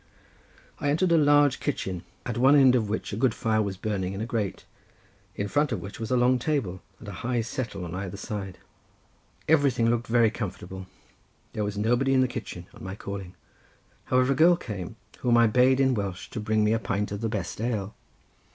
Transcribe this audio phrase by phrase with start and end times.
[0.79, 4.13] I entered a large kitchen, at one end of which a good fire was burning
[4.13, 4.65] in a grate,
[5.35, 8.57] in front of which was a long table, and a high settle on either side.
[9.47, 10.87] Everything looked very comfortable.
[11.53, 13.35] There was nobody in the kitchen: on my calling,
[14.05, 17.21] however, a girl came whom I bade in Welsh to bring me a pint of
[17.21, 17.93] the best ale.